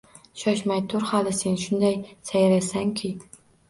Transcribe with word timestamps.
Shoshmay 0.43 0.81
tur, 0.93 1.05
hali 1.11 1.35
sen 1.43 1.61
shunday 1.67 1.95
sayraysan-ki 2.33 3.19